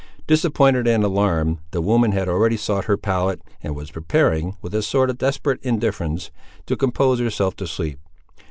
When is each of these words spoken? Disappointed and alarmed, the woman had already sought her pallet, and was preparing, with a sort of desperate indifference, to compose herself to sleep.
Disappointed 0.25 0.87
and 0.87 1.03
alarmed, 1.03 1.59
the 1.69 1.79
woman 1.79 2.11
had 2.11 2.27
already 2.27 2.57
sought 2.57 2.85
her 2.85 2.97
pallet, 2.97 3.39
and 3.61 3.75
was 3.75 3.91
preparing, 3.91 4.57
with 4.59 4.73
a 4.73 4.81
sort 4.81 5.11
of 5.11 5.19
desperate 5.19 5.61
indifference, 5.61 6.31
to 6.65 6.75
compose 6.75 7.19
herself 7.19 7.55
to 7.57 7.67
sleep. 7.67 7.99